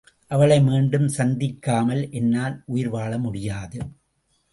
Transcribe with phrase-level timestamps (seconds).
[0.27, 3.79] அவளை மீண்டும் சந்திக்காமல் என்னால் உயிர் வாழ முடியாது.